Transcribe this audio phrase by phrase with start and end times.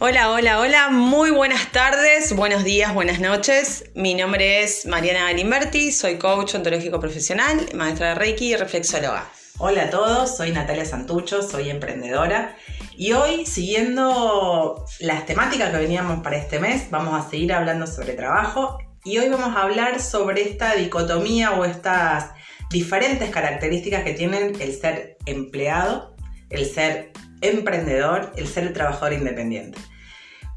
[0.00, 3.86] Hola, hola, hola, muy buenas tardes, buenos días, buenas noches.
[3.96, 9.28] Mi nombre es Mariana Galimberti, soy coach ontológico profesional, maestra de Reiki y reflexóloga.
[9.58, 12.54] Hola a todos, soy Natalia Santucho, soy emprendedora
[12.96, 18.12] y hoy, siguiendo las temáticas que veníamos para este mes, vamos a seguir hablando sobre
[18.12, 22.30] trabajo y hoy vamos a hablar sobre esta dicotomía o estas
[22.70, 26.14] diferentes características que tienen el ser empleado,
[26.50, 27.10] el ser
[27.40, 29.78] emprendedor, el ser el trabajador independiente.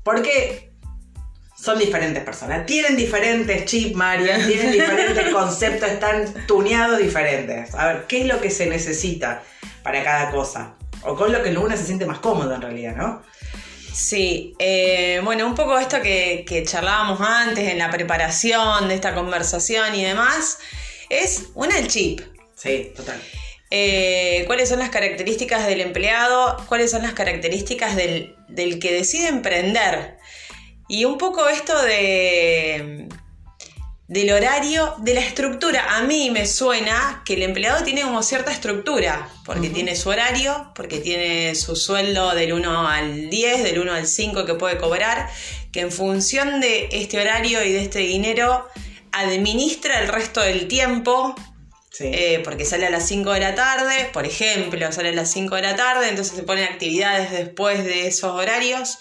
[0.03, 0.71] Porque
[1.61, 7.73] son diferentes personas, tienen diferentes chips, Marian, tienen diferentes conceptos, están tuneados diferentes.
[7.75, 9.43] A ver, ¿qué es lo que se necesita
[9.83, 10.75] para cada cosa?
[11.03, 13.21] O con lo que uno se siente más cómodo en realidad, ¿no?
[13.93, 19.13] Sí, eh, bueno, un poco esto que, que charlábamos antes en la preparación de esta
[19.13, 20.59] conversación y demás,
[21.09, 22.21] es una el chip.
[22.55, 23.21] Sí, total.
[23.73, 28.35] Eh, cuáles son las características del empleado, cuáles son las características del,
[28.79, 30.17] que decide emprender.
[30.89, 33.07] Y un poco esto de
[34.11, 35.95] del horario, de la estructura.
[35.95, 40.69] A mí me suena que el empleado tiene como cierta estructura, porque tiene su horario,
[40.75, 45.29] porque tiene su sueldo del 1 al 10, del 1 al 5 que puede cobrar,
[45.71, 48.67] que en función de este horario y de este dinero
[49.13, 51.33] administra el resto del tiempo
[51.99, 55.55] eh, porque sale a las 5 de la tarde, por ejemplo, sale a las 5
[55.55, 58.97] de la tarde, entonces se ponen actividades después de esos horarios.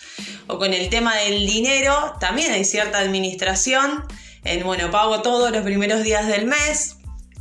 [0.49, 4.05] O con el tema del dinero, también hay cierta administración
[4.45, 6.97] en, bueno, pago todos los primeros días del mes.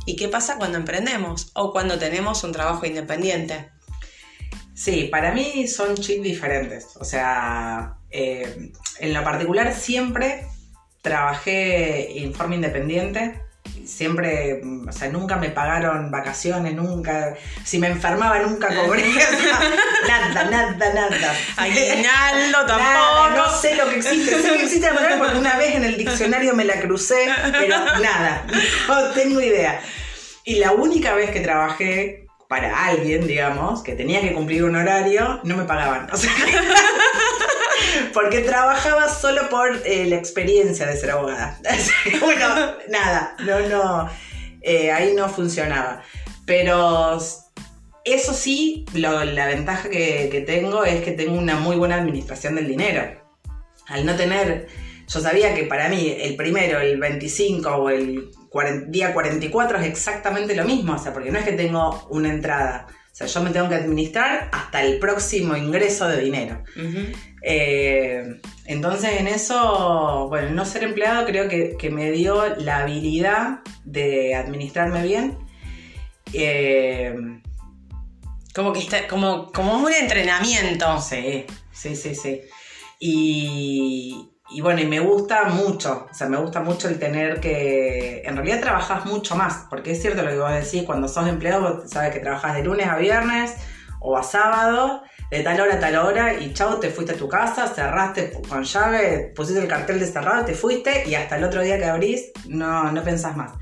[0.06, 1.50] ¿Y qué pasa cuando emprendemos?
[1.54, 3.70] O cuando tenemos un trabajo independiente.
[4.74, 6.96] Sí, para mí son chips diferentes.
[6.96, 8.70] O sea, eh,
[9.00, 10.46] en lo particular siempre
[11.02, 13.49] trabajé en forma independiente
[13.86, 19.04] siempre, o sea, nunca me pagaron vacaciones, nunca, si me enfermaba nunca cobré,
[20.08, 21.36] nada, nada, nada.
[21.56, 23.30] Aguinaldo tampoco.
[23.36, 26.54] no sé lo que existe, sé que existe la porque una vez en el diccionario
[26.54, 28.46] me la crucé, pero nada,
[28.88, 29.80] no tengo idea.
[30.44, 35.40] Y la única vez que trabajé para alguien, digamos, que tenía que cumplir un horario,
[35.44, 36.08] no me pagaban.
[36.12, 36.32] O sea,
[38.12, 41.58] porque trabajaba solo por eh, la experiencia de ser abogada.
[42.20, 44.10] bueno, nada, no, no,
[44.62, 46.02] eh, ahí no funcionaba.
[46.46, 47.18] Pero
[48.04, 53.20] eso sí, la ventaja que, tengo es que tengo una muy buena administración del dinero.
[53.86, 54.68] Al no tener,
[55.08, 58.30] yo sabía que para mí el primero, el 25 o el
[58.88, 62.86] día 44 es exactamente lo mismo, o sea, porque no es que tengo una entrada
[63.12, 66.62] o sea, yo me tengo que administrar hasta el próximo ingreso de dinero.
[67.42, 74.34] Eh, entonces, en eso, bueno, no ser empleado creo que, me dio la habilidad de
[74.34, 75.38] administrarme bien.
[76.32, 77.14] Eh,
[78.54, 81.00] como que está, como, como un entrenamiento.
[81.00, 82.40] Sí, sí, sí, sí.
[82.98, 88.22] Y, y bueno, y me gusta mucho, o sea, me gusta mucho el tener que,
[88.24, 91.86] en realidad trabajas mucho más, porque es cierto lo que vos decís, cuando sos empleado,
[91.86, 93.54] sabes que trabajas de lunes a viernes
[94.00, 97.28] o a sábado, de tal hora a tal hora, y chao, te fuiste a tu
[97.28, 101.62] casa, cerraste con llave, pusiste el cartel de cerrado, te fuiste, y hasta el otro
[101.62, 103.52] día que abrís, no, no pensás más.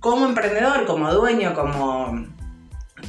[0.00, 2.26] Como emprendedor, como dueño, como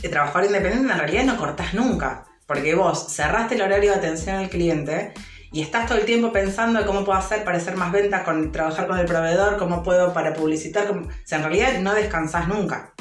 [0.02, 4.50] trabajador independiente, en realidad no cortás nunca, porque vos cerraste el horario de atención al
[4.50, 5.14] cliente,
[5.52, 8.88] y estás todo el tiempo pensando cómo puedo hacer para hacer más ventas, con trabajar
[8.88, 10.92] con el proveedor, cómo puedo para publicitar.
[10.92, 12.94] O sea, en realidad no descansas nunca.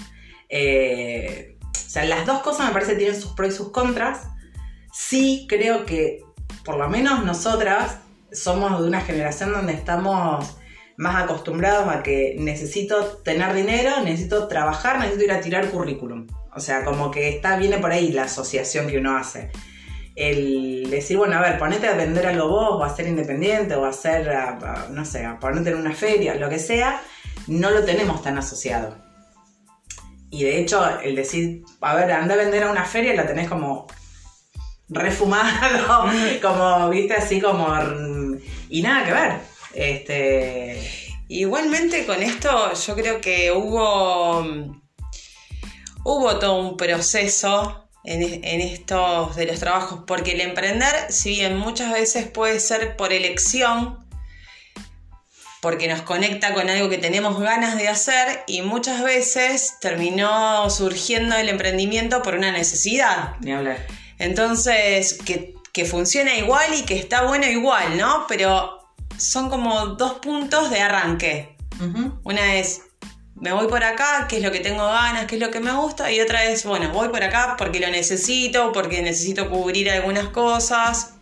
[0.49, 4.29] Eh, o sea, las dos cosas me parece tienen sus pros y sus contras.
[4.99, 6.25] Sí creo que,
[6.65, 7.99] por lo menos nosotras,
[8.33, 10.57] somos de una generación donde estamos
[10.97, 16.27] más acostumbrados a que necesito tener dinero, necesito trabajar, necesito ir a tirar currículum.
[16.55, 19.51] O sea, como que está, viene por ahí la asociación que uno hace
[20.17, 23.85] el decir, bueno, a ver, ponete a vender algo vos, o a ser independiente, o
[23.85, 24.27] a hacer,
[24.91, 27.03] no sé, a ponerte en una feria, lo que sea,
[27.49, 28.97] no lo tenemos tan asociado.
[30.31, 33.47] Y de hecho, el decir, a ver, anda a vender a una feria, la tenés
[33.47, 33.87] como
[34.89, 36.11] refumado,
[36.43, 37.69] como, viste, así como...
[38.69, 39.33] Y nada que ver.
[39.75, 41.07] Este...
[41.29, 44.47] Igualmente con esto yo creo que hubo,
[46.05, 51.93] hubo todo un proceso en, estos de los trabajos, porque el emprender, si bien muchas
[51.93, 53.99] veces puede ser por elección,
[55.61, 61.35] porque nos conecta con algo que tenemos ganas de hacer y muchas veces terminó surgiendo
[61.35, 63.35] el emprendimiento por una necesidad.
[63.41, 63.85] Ni hablar.
[64.19, 65.55] Entonces, que,
[65.85, 68.25] funciona igual y que está bueno igual, ¿no?
[68.29, 68.81] Pero
[69.19, 71.55] son como dos puntos de arranque.
[72.25, 72.81] Una es
[73.37, 75.73] me voy por acá, qué es lo que tengo ganas, qué es lo que me
[75.73, 80.29] gusta, y otra vez, bueno, voy por acá porque lo necesito, porque necesito cubrir algunas
[80.29, 81.16] cosas.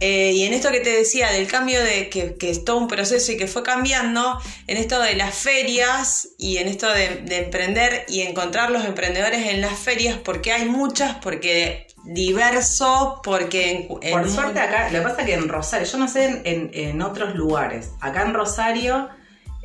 [0.00, 2.88] Eh, y en esto que te decía del cambio de que, que, es todo un
[2.88, 7.44] proceso y que fue cambiando, en esto de las ferias y en esto de, de
[7.44, 13.88] emprender y encontrar los emprendedores en las ferias, porque hay muchas, porque diverso, porque...
[14.02, 16.70] En, Por suerte acá, lo que pasa es que en Rosario, yo no sé en,
[16.74, 19.08] en otros lugares, acá en Rosario...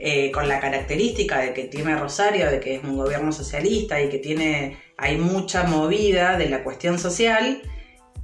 [0.01, 4.07] Eh, con la característica de que tiene Rosario, de que es un gobierno socialista y
[4.07, 7.61] que tiene, hay mucha movida de la cuestión social,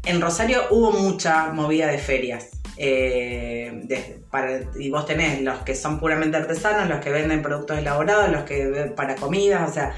[0.06, 2.50] en Rosario hubo mucha movida de ferias.
[2.78, 3.88] Eh,
[4.78, 8.94] y vos tenés los que son puramente artesanos, los que venden productos elaborados, los que
[8.96, 9.96] para comidas, o sea,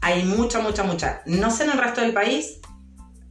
[0.00, 1.22] hay mucha, mucha, mucha.
[1.26, 2.60] No sé en el resto del país,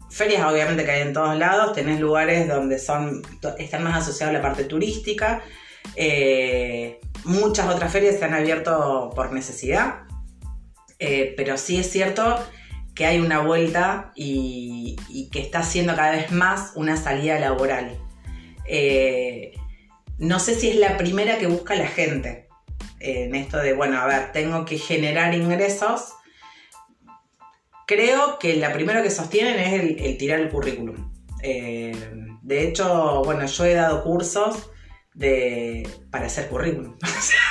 [0.10, 3.22] ferias obviamente que hay en todos lados, tenés lugares donde son,
[3.58, 5.42] están más asociados a la parte turística.
[5.96, 10.02] Eh, muchas otras ferias se han abierto por necesidad,
[11.00, 12.38] eh, pero sí es cierto
[13.00, 14.98] que hay una vuelta y,
[15.32, 17.98] que está siendo cada vez más una salida laboral.
[18.66, 19.54] Eh,
[20.18, 22.50] no sé si es la primera que busca la gente
[23.00, 26.12] en esto de, bueno, a ver, tengo que generar ingresos.
[27.88, 31.10] Creo que la primera que sostienen es el, tirar el currículum.
[31.42, 34.72] de hecho, bueno, yo he dado cursos
[35.14, 36.98] de, para hacer currículum.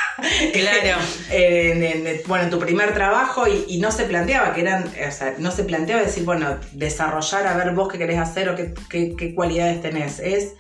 [0.52, 1.00] claro.
[1.30, 5.50] en, bueno, en tu primer trabajo y, no se planteaba que eran, o sea, no
[5.50, 8.74] se planteaba decir, bueno, desarrollar a ver vos qué querés hacer o qué,
[9.16, 10.18] qué, cualidades tenés.
[10.18, 10.54] Es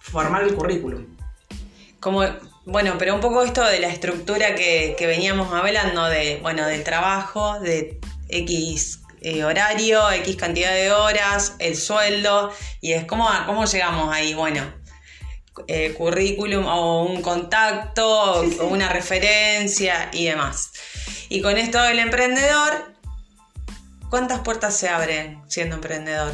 [0.00, 1.16] formar el currículum.
[2.00, 2.22] Como,
[2.64, 6.84] bueno, pero un poco esto de la estructura que, que veníamos hablando, de, bueno, del
[6.84, 13.66] trabajo, de X eh, horario, X cantidad de horas, el sueldo, y es cómo, cómo
[13.66, 14.32] llegamos ahí.
[14.32, 14.62] Bueno,
[15.66, 20.72] eh, currículum o un contacto o una referencia y demás.
[21.28, 22.94] Y con esto del emprendedor,
[24.08, 26.32] ¿cuántas puertas se abren siendo emprendedor?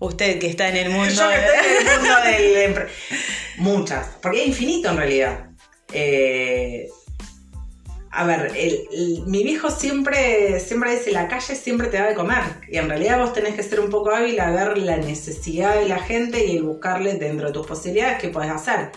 [0.00, 1.12] Usted que está en el mundo.
[1.12, 2.88] Yo que estoy en el mundo del
[3.56, 5.50] Muchas, porque es infinito en realidad.
[5.92, 6.88] Eh,
[8.18, 8.52] a ver,
[9.26, 12.42] mi viejo siempre, siempre dice, la calle siempre te da de comer.
[12.68, 15.88] Y en realidad vos tenés que ser un poco hábil a ver la necesidad de
[15.88, 18.90] la gente y el buscarle dentro de tus posibilidades qué puedes hacer.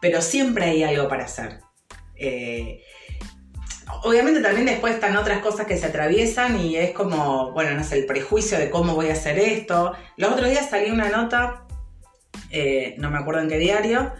[0.00, 1.58] Pero siempre hay algo para hacer.
[2.14, 2.80] Eh,
[4.04, 7.98] obviamente también después están otras cosas que se atraviesan y es como, bueno, no sé,
[7.98, 9.94] el prejuicio de cómo voy a hacer esto.
[10.16, 11.66] Los otros días salió una nota,
[12.50, 14.12] eh, no me acuerdo en qué diario,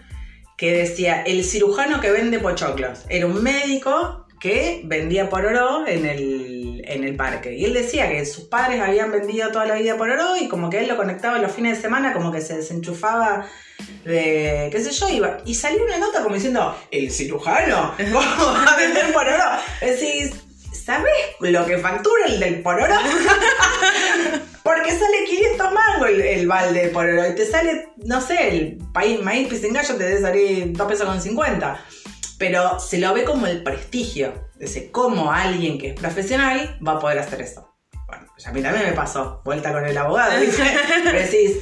[0.56, 3.04] que decía, el cirujano que vende pochoclos.
[3.08, 7.55] Era un médico que vendía por oro en el, en el parque.
[7.55, 10.69] Y él decía que sus padres habían vendido toda la vida por oro y como
[10.69, 13.46] que él lo conectaba los fines de semana, como que se desenchufaba
[14.05, 15.38] de, qué sé yo, iba.
[15.46, 19.44] Y salió una nota como diciendo, el cirujano, ¿cómo va a vender por oro?
[19.81, 20.32] Decís,
[20.75, 22.97] ¿sabes lo que factura el del por oro?
[24.62, 28.79] Porque sale 500 mangos el, balde de por oro y te sale, no sé, el
[28.93, 31.81] país maíz pisingallo te debe salir 2 pesos con 50
[32.38, 34.48] pero se lo ve como el prestigio.
[34.58, 37.75] Dice, ¿cómo alguien que es profesional va a poder hacer eso?
[38.06, 40.62] Bueno, a mí también me pasó, vuelta con el abogado, ¿viste?
[41.04, 41.58] Pero decís,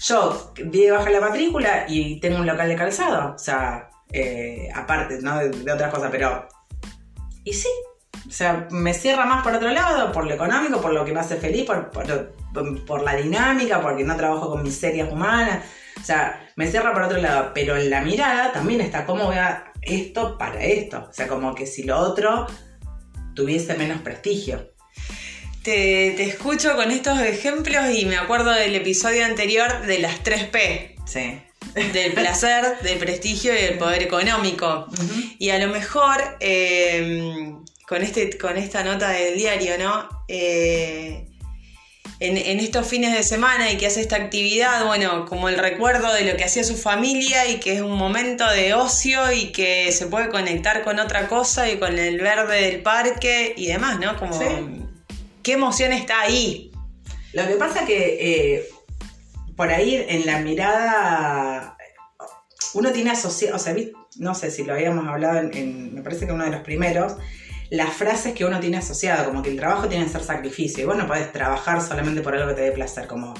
[0.00, 4.68] yo di de baja la matrícula y tengo un local de calzado, o sea, eh,
[4.74, 5.38] aparte, ¿no?
[5.38, 6.48] De, otras cosas, pero...
[7.44, 7.68] Y sí,
[8.26, 11.20] o sea, me cierra más por otro lado, por lo económico, por lo que me
[11.20, 15.64] hace feliz, por, por la dinámica, porque no trabajo con miserias humanas.
[16.00, 19.36] O sea, me cierra por otro lado, pero en la mirada también está cómo voy
[19.36, 21.06] a esto para esto.
[21.08, 22.46] O sea, como que si lo otro
[23.34, 24.72] tuviese menos prestigio.
[25.62, 30.94] Te, escucho con estos ejemplos y me acuerdo del episodio anterior de las 3P.
[31.06, 31.40] Sí.
[31.74, 34.86] Del placer, del prestigio y del poder económico.
[35.38, 37.52] Y a lo mejor, eh,
[37.86, 40.08] con, este, con esta nota del diario, ¿no?
[40.28, 41.26] Eh,
[42.18, 46.24] en, estos fines de semana y que hace esta actividad, bueno, como el recuerdo de
[46.24, 50.06] lo que hacía su familia y que es un momento de ocio y que se
[50.06, 54.16] puede conectar con otra cosa y con el verde del parque y demás, ¿no?
[54.16, 54.38] Como,
[55.42, 56.72] ¿qué emoción está ahí?
[57.34, 58.68] Lo que pasa que eh,
[59.54, 61.76] por ahí en la mirada,
[62.72, 63.74] uno tiene asociado, o sea,
[64.16, 67.16] no sé si lo habíamos hablado en, me parece que uno de los primeros,
[67.70, 70.86] las frases que uno tiene asociado, como que el trabajo tiene que ser sacrificio, y
[70.86, 73.34] vos no podés trabajar solamente por algo que te dé placer, como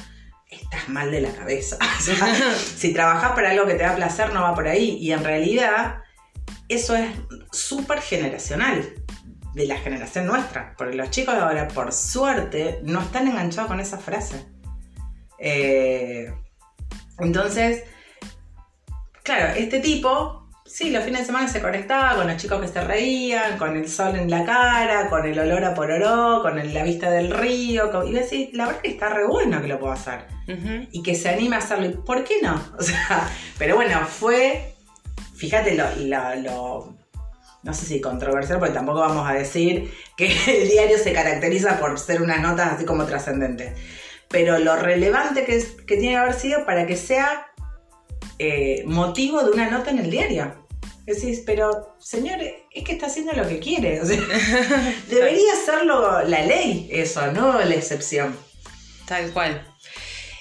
[0.48, 1.78] estás mal de la cabeza.
[2.76, 4.96] si trabajás para algo que te da placer, no va por ahí.
[5.00, 5.98] Y en realidad,
[6.68, 7.10] eso es
[7.52, 8.94] súper generacional
[9.54, 10.74] de la generación nuestra.
[10.76, 14.44] Porque los chicos de ahora, por suerte, no están enganchados con esa frase.
[15.38, 16.32] Eh,
[17.18, 17.84] entonces,
[19.22, 22.80] claro, este tipo sí, los fines de semana se conectaba con los chicos que se
[22.82, 26.82] reían, con el sol en la cara, con el olor a pororó, con el- la
[26.82, 27.90] vista del río.
[27.90, 30.26] con- y iba a decir, la verdad que está re bueno que lo puedo hacer.
[30.92, 31.86] Y que se anime a hacerlo.
[31.86, 32.54] ¿Y ¿Por qué no?
[32.78, 34.74] O sea, pero bueno, fue,
[35.34, 36.96] fíjate lo, lo- lo-
[37.62, 40.26] no sé si controversial, porque tampoco vamos a decir que
[40.62, 43.72] el diario se caracteriza por ser unas notas así como trascendentes.
[44.28, 47.46] Pero lo relevante que, es- que tiene que haber sido para que sea
[48.38, 50.66] eh, motivo de una nota en el diario.
[51.06, 54.00] Decís, pero señor, es que está haciendo lo que quiere.
[54.00, 54.20] O sea,
[55.08, 58.36] debería serlo la ley, eso, no la excepción.
[59.06, 59.64] Tal cual.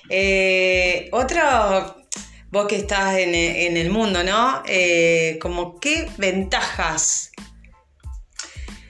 [0.10, 1.40] Eh, otro,
[2.52, 4.64] vos que estás en, e- en el mundo, ¿no?
[4.68, 7.32] Eh, como qué ventajas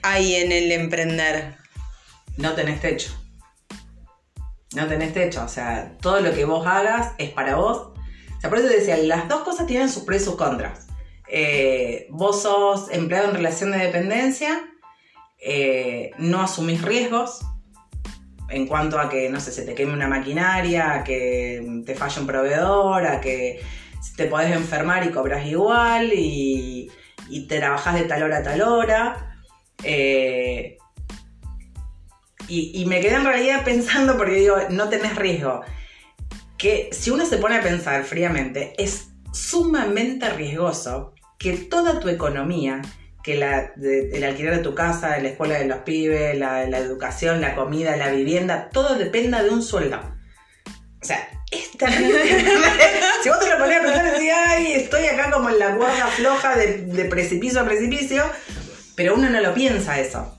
[0.02, 1.56] hay en el emprender.
[2.38, 3.12] no tenés techo.
[4.74, 5.42] No tenés techo.
[5.44, 7.88] O sea, todo lo que vos hagas es para vos.
[8.48, 10.86] Por eso te decía, las dos cosas tienen sus pros y sus contras.
[11.28, 14.64] Eh, vos sos empleado en relación de dependencia,
[15.38, 17.40] eh, no asumís riesgos
[18.48, 22.20] en cuanto a que, no sé, se te queme una maquinaria, a que te falle
[22.20, 23.60] un proveedor, a que
[24.16, 26.90] te podés enfermar y cobras igual y,
[27.28, 29.40] y te trabajás de tal hora a tal hora.
[29.82, 30.78] Eh,
[32.48, 35.62] y, y me quedé en realidad pensando, porque digo, no tenés riesgo,
[36.58, 42.80] que si uno se pone a pensar fríamente, es sumamente riesgoso que toda tu economía,
[43.22, 46.78] que la, de- el alquiler de tu casa, la escuela de los pibes, la, la
[46.78, 49.98] educación, la comida, la vivienda, todo dependa de un sueldo.
[51.02, 52.20] O sea, es terrible.
[53.22, 56.06] si vos te lo pones a pensar, decís, ay, estoy acá como en la cuerda
[56.06, 58.24] floja de, de precipicio a precipicio,
[58.94, 60.35] pero uno no lo piensa eso.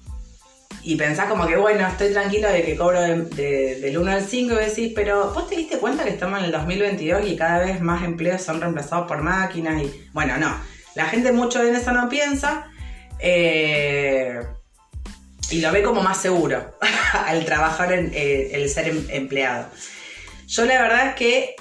[0.90, 4.24] Y pensás como que, bueno, estoy tranquilo de que cobro de- de- del 1 al
[4.24, 7.60] 5 y decís, pero vos te diste cuenta que estamos en el 2022 y cada
[7.60, 10.58] vez más empleos son reemplazados por máquinas y, bueno, no.
[10.96, 12.68] La gente mucho en eso no piensa
[13.20, 14.40] eh,
[15.50, 16.78] y lo ve como más seguro
[17.26, 19.68] al trabajar en eh, el ser em- empleado.
[20.48, 21.56] Yo la verdad es que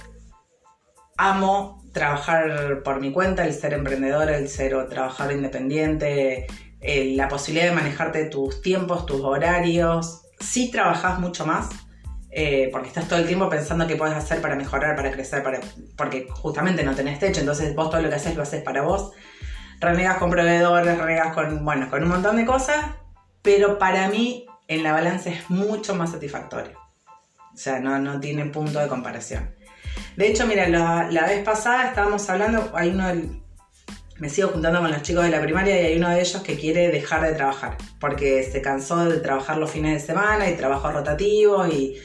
[1.17, 6.47] amo trabajar por mi cuenta, el ser emprendedor, el ser o trabajador independiente,
[6.81, 10.23] eh, la posibilidad de manejarte tus tiempos, tus horarios.
[10.41, 11.69] Sí trabajas mucho más,
[12.31, 15.61] eh, porque estás todo el tiempo pensando qué puedes hacer para mejorar, para crecer, para,
[15.97, 19.13] porque justamente no tenés techo, entonces vos todo lo que haces lo haces para vos.
[19.81, 22.85] Renegas con proveedores, renegas con, bueno, con un montón de cosas,
[23.43, 26.79] pero para mí en la balanza es mucho más satisfactorio.
[27.55, 29.55] O sea, no, no tiene punto de comparación.
[30.17, 33.43] De hecho, mira, la, la vez pasada estábamos hablando, hay uno del-
[34.19, 36.57] me sigo juntando con los chicos de la primaria y hay uno de ellos que
[36.57, 40.91] quiere dejar de trabajar porque se cansó de trabajar los fines de semana y trabajo
[40.91, 41.99] rotativo y,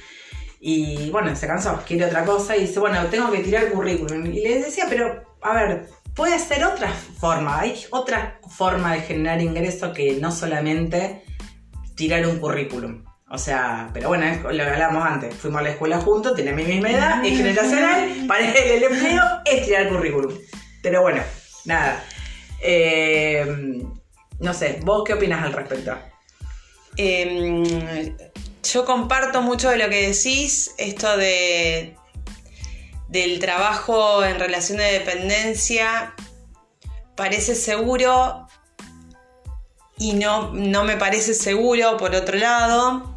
[0.59, 4.25] y bueno, se cansó, quiere otra cosa y dice, bueno, tengo que tirar el currículum.
[4.25, 9.41] Y le decía, pero a ver, puede ser otra forma, hay otra forma de generar
[9.41, 11.23] ingreso que no solamente
[11.95, 13.05] tirar un currículum.
[13.29, 15.33] O sea, pero bueno, es lo hablábamos antes.
[15.33, 19.65] Fuimos a la escuela juntos, tiene mi misma edad, es generacional, para el empleo es
[19.65, 20.33] tirar currículum.
[20.83, 21.21] Pero bueno,
[21.65, 22.03] nada.
[22.61, 23.83] Eh,
[24.39, 25.97] no sé, ¿vos qué opinas al respecto?
[26.97, 28.15] Eh,
[28.63, 31.95] yo comparto mucho de lo que decís, esto de
[33.07, 36.15] del trabajo en relación de dependencia
[37.17, 38.47] parece seguro
[39.97, 43.15] y no, no me parece seguro por otro lado.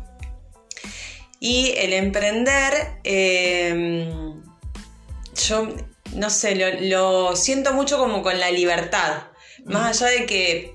[1.39, 4.35] Y el emprender, eh,
[5.47, 5.69] yo
[6.15, 9.29] no sé, lo, lo siento mucho como con la libertad.
[9.65, 10.75] Más allá de que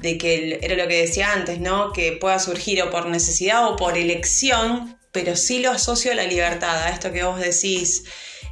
[0.00, 1.92] de que era lo que decía antes, ¿no?
[1.92, 6.24] Que pueda surgir o por necesidad o por elección, pero sí lo asocio a la
[6.24, 8.04] libertad, a esto que vos decís,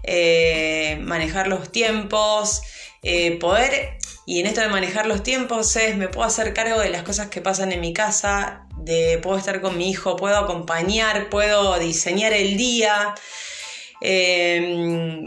[0.03, 2.61] eh, manejar los tiempos,
[3.03, 6.91] eh, poder, y en esto de manejar los tiempos es, me puedo hacer cargo de
[6.91, 11.31] las cosas que pasan en mi casa, de puedo estar con mi hijo, puedo acompañar,
[11.31, 13.15] puedo diseñar el día.
[14.03, 15.25] eh,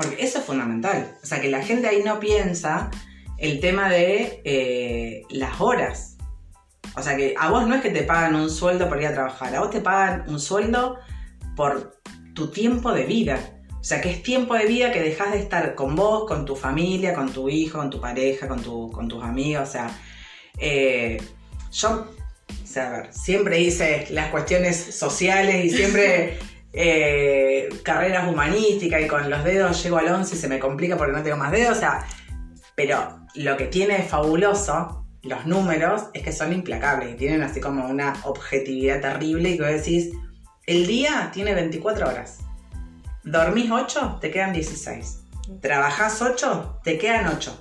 [0.00, 1.14] Porque eso es fundamental.
[1.22, 2.90] O sea, que la gente ahí no piensa
[3.36, 6.16] el tema de eh, las horas.
[6.96, 9.12] O sea, que a vos no es que te pagan un sueldo por ir a
[9.12, 10.98] trabajar, a vos te pagan un sueldo
[11.54, 12.00] por
[12.34, 13.60] tu tiempo de vida.
[13.78, 16.56] O sea, que es tiempo de vida que dejas de estar con vos, con tu
[16.56, 19.68] familia, con tu hijo, con tu pareja, con, tu, con tus amigos.
[19.68, 19.90] O sea,
[20.56, 21.22] eh,
[21.72, 22.06] yo,
[22.48, 26.38] o sea, a ver, siempre hice las cuestiones sociales y siempre
[26.72, 31.12] eh, carreras humanísticas y con los dedos llego al 11 y se me complica porque
[31.12, 31.76] no tengo más dedos.
[31.76, 32.06] O sea,
[32.74, 37.60] pero lo que tiene de fabuloso los números es que son implacables y tienen así
[37.60, 40.12] como una objetividad terrible y que vos decís,
[40.66, 42.38] el día tiene 24 horas.
[43.22, 45.18] Dormís 8, te quedan 16.
[45.60, 47.60] Trabajás 8, te quedan 8.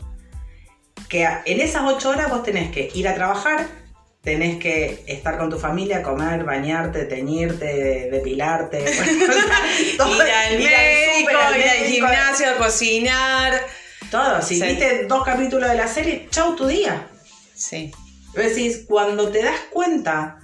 [1.10, 3.68] que en esas ocho horas vos tenés que ir a trabajar,
[4.22, 10.32] tenés que estar con tu familia, comer, bañarte, teñirte, depilarte, bueno, o sea, todo- ir
[10.32, 13.54] al médico, al ir al médico, gimnasio, cocinar.
[14.12, 14.66] Todo, si Sí.
[14.66, 17.08] viste dos capítulos de la serie, chau tu día.
[17.54, 17.92] Sí.
[18.34, 20.40] Decís, cuando te das cuenta,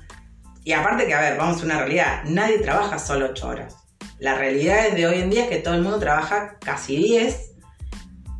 [0.63, 3.75] y aparte que, a ver, vamos a una realidad, nadie trabaja solo 8 horas.
[4.19, 7.51] La realidad es de hoy en día es que todo el mundo trabaja casi 10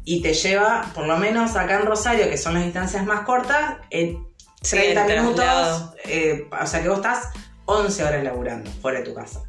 [0.04, 3.76] y te lleva, por lo menos acá en Rosario, que son las distancias más cortas,
[3.90, 4.26] en
[4.62, 7.30] Sí, 30 el minutos, eh, o sea que vos estás
[7.66, 9.44] 11 horas laburando fuera de tu casa.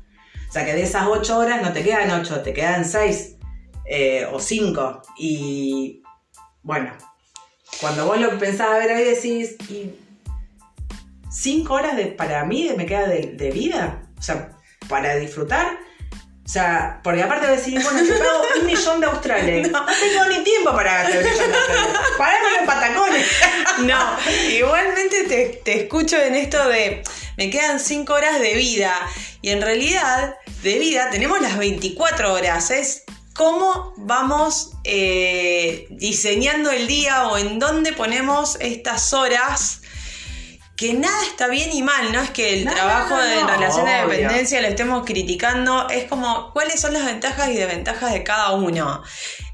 [0.48, 3.36] O sea que de esas 8 horas no te quedan 8, te quedan 6
[4.32, 5.02] o 5.
[5.18, 6.02] Y
[6.62, 6.92] bueno,
[7.80, 9.94] cuando vos lo pensás a ver ahí decís, ¿y
[11.30, 14.02] 5 horas de, para mí me queda de, de vida?
[14.18, 14.56] O sea,
[14.88, 15.78] para disfrutar.
[16.46, 19.70] O sea, porque aparte de decir, bueno, yo pago un millón de australes.
[19.70, 21.96] No, tengo ni tiempo para gastar un millón de australes.
[22.60, 23.26] En patacones.
[23.78, 24.16] No,
[24.50, 27.02] igualmente te, te escucho en esto de
[27.36, 28.94] me quedan 5 horas de vida
[29.42, 32.70] y en realidad de vida tenemos las 24 horas.
[32.70, 39.82] Es cómo vamos eh, diseñando el día o en dónde ponemos estas horas.
[40.76, 43.46] Que nada está bien y mal, no es que el No, trabajo no, en no,
[43.46, 44.08] relación de obvio.
[44.08, 49.02] dependencia lo estemos criticando, es como cuáles son las ventajas y desventajas de cada uno.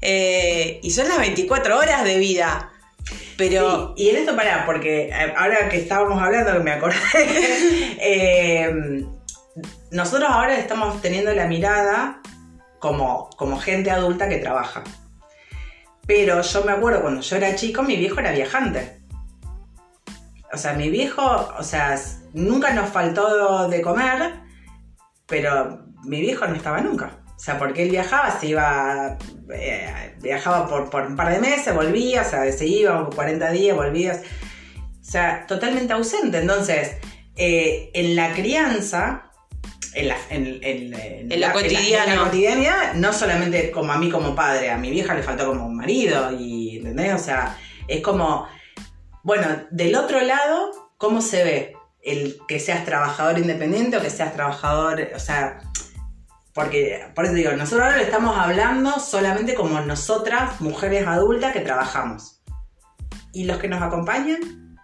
[0.01, 2.71] Eh, y son las 24 horas de vida.
[3.37, 6.97] Pero Sí, y en esto pará, porque eh, ahora que estábamos hablando, que me acordé,
[7.99, 9.05] eh,
[9.91, 12.21] nosotros ahora estamos teniendo la mirada
[12.79, 14.83] como, como gente adulta que trabaja.
[16.05, 18.99] Pero yo me acuerdo cuando yo era chico, mi viejo era viajante.
[20.53, 21.23] O sea, mi viejo,
[21.57, 21.99] o sea,
[22.33, 24.33] nunca nos faltó de comer,
[25.27, 27.19] pero mi viejo no estaba nunca.
[27.35, 29.17] O sea, porque él viajaba, se iba,
[29.53, 33.75] eh, viajaba por, por un par de meses, volvía, o sea, se iba 40 días,
[33.75, 34.13] volvía.
[34.13, 36.37] O sea, totalmente ausente.
[36.37, 36.97] Entonces,
[37.35, 39.31] eh, en la crianza,
[39.95, 42.11] en la, en, en- en En lo la- cotidiano.
[42.11, 45.47] en la cotidianidad, no solamente como a mí como padre, a mi vieja le faltó
[45.47, 47.13] como un marido, y, ¿entendés?
[47.15, 48.47] O sea, es como,
[49.23, 51.77] bueno, del otro lado, ¿cómo se ve?
[52.01, 55.61] El que seas trabajador independiente o que seas trabajador, o sea,
[56.53, 61.61] porque, por eso digo, nosotros ahora le estamos hablando solamente como nosotras, mujeres adultas que
[61.61, 62.41] trabajamos.
[63.31, 64.77] ¿Y los que nos acompañan?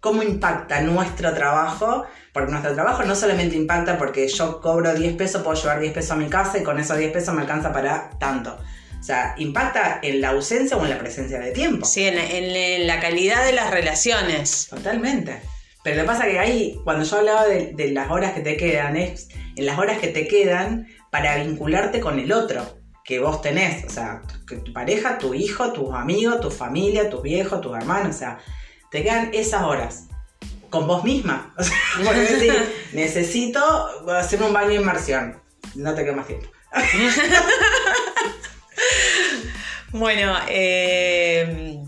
[0.00, 2.04] ¿Cómo impacta nuestro trabajo?
[2.32, 6.10] Porque nuestro trabajo no solamente impacta porque yo cobro 10 pesos, puedo llevar 10 pesos
[6.12, 8.58] a mi casa y con esos 10 pesos me alcanza para tanto.
[9.02, 11.84] O sea, impacta en la ausencia o en la presencia de tiempo.
[11.84, 14.68] Sí, en la, en calidad de las relaciones.
[14.70, 15.40] Totalmente.
[15.82, 18.56] Pero lo que pasa que ahí, cuando yo hablaba de, de las horas que te
[18.56, 23.42] quedan, es en las horas que te quedan para vincularte con el otro que vos
[23.42, 23.84] tenés.
[23.86, 28.14] O sea, que tu pareja, tu hijo, tus amigos, tu familia, tus viejos, tus hermanos.
[28.14, 28.38] O sea,
[28.92, 30.04] te quedan esas horas
[30.70, 31.52] con vos misma.
[31.58, 32.54] O sea, decís,
[32.92, 33.60] necesito
[34.12, 35.42] hacer un baño de inmersión.
[35.74, 36.46] No te queda más tiempo.
[39.92, 41.78] Bueno, eh,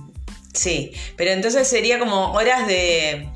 [0.53, 3.29] sí, pero entonces sería como horas de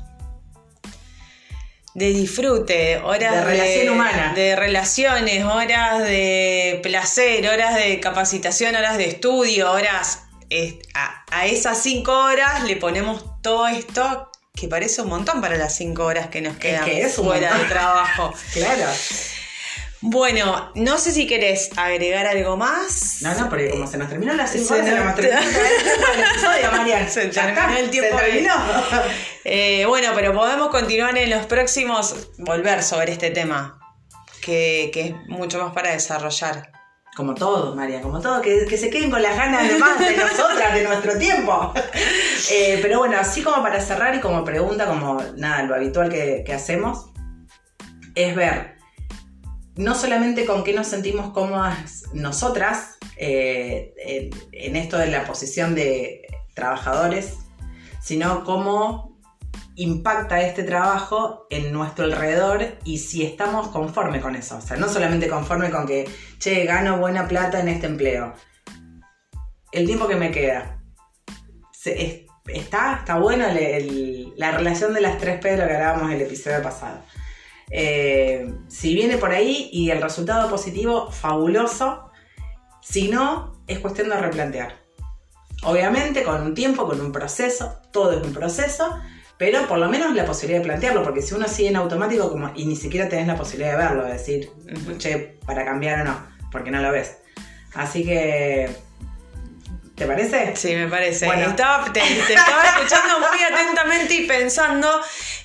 [1.95, 4.33] de disfrute, horas De relación humana.
[4.35, 10.19] de relaciones, horas de placer, horas de capacitación, horas de estudio, horas
[10.51, 15.57] eh, a, a esas cinco horas le ponemos todo esto que parece un montón para
[15.57, 18.33] las cinco horas que nos quedan que es un fuera de trabajo.
[18.53, 18.85] Claro.
[20.01, 23.17] Bueno, no sé si querés agregar algo más.
[23.21, 25.37] No, no, porque como se nos terminó las 5 Se horas, se nos- nos terminó
[25.37, 25.43] el.
[27.09, 28.53] Se terminó tiempo Se terminó.
[29.43, 33.77] Eh, bueno, pero podemos continuar en los próximos, volver sobre este tema,
[34.41, 36.71] que, que es mucho más para desarrollar.
[37.15, 40.15] Como todo, María, como todo, que, que se queden con las ganas de más de
[40.15, 41.73] nosotras, de nuestro tiempo.
[42.51, 46.41] Eh, pero bueno, así como para cerrar y como pregunta, como nada, lo habitual que,
[46.43, 47.11] que hacemos,
[48.15, 48.77] es ver
[49.79, 53.93] no solamente con qué nos sentimos cómodas nosotras eh,
[54.51, 57.37] en, esto de la posición de trabajadores,
[58.01, 59.17] sino cómo
[59.75, 64.57] impacta este trabajo en nuestro alrededor y si estamos conforme con eso.
[64.57, 68.33] O sea, no solamente conforme con que, che, gano buena plata en este empleo.
[69.71, 70.83] El tiempo que me queda.
[71.85, 73.45] Está, está bueno
[74.35, 77.01] la relación de las tres P que hablábamos el episodio pasado.
[77.71, 82.09] Eh, si viene por ahí y el resultado positivo, fabuloso.
[82.81, 84.75] Si no, es cuestión de replantear.
[85.63, 88.97] Obviamente con un tiempo, con un proceso, todo es un proceso,
[89.37, 92.65] pero por lo menos la posibilidad de plantearlo, porque si uno sigue en automático y
[92.65, 94.97] ni siquiera tenés la posibilidad de verlo, de decir, Ujú.
[94.97, 97.17] che, para cambiar o no, porque no lo ves.
[97.73, 98.69] Así que
[99.99, 100.55] ¿Te parece?
[100.55, 101.25] Sí, me parece.
[101.27, 101.49] Bueno.
[101.49, 104.89] Estaba- te, te estaba escuchando muy atentamente y pensando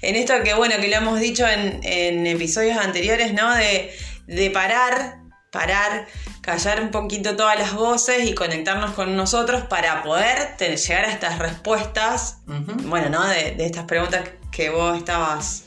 [0.00, 3.52] en esto que, bueno, que lo hemos dicho en, en episodios anteriores, ¿no?
[3.54, 3.92] De,
[4.28, 5.16] de parar,
[5.50, 6.06] parar,
[6.40, 11.38] callar un poquito todas las voces y conectarnos con nosotros para poder llegar a estas
[11.40, 13.26] respuestas, bueno, ¿no?
[13.26, 15.64] De, de estas preguntas que vos estabas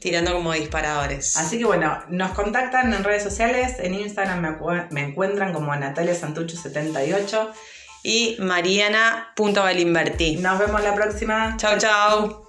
[0.00, 1.36] tirando como disparadores.
[1.36, 4.56] Así que bueno, nos contactan en redes sociales, en Instagram me,
[4.90, 7.50] me encuentran como Natalia Santucho78.
[8.02, 10.36] Y Mariana.valinverti.
[10.36, 11.56] Nos vemos la próxima.
[11.58, 12.47] Chau, chau.